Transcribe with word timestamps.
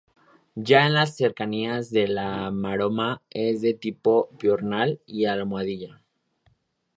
Ya 0.55 0.87
en 0.87 0.95
las 0.95 1.15
cercanías 1.15 1.91
de 1.91 2.07
la 2.07 2.49
Maroma 2.49 3.21
es 3.29 3.61
de 3.61 3.75
tipo 3.75 4.29
piornal 4.39 4.99
y 5.05 5.25
almohadilla. 5.25 6.01